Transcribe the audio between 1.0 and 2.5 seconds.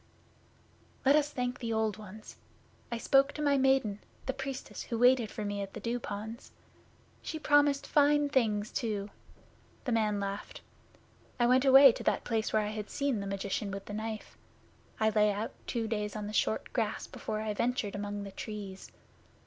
'Let us thank the Old Ones!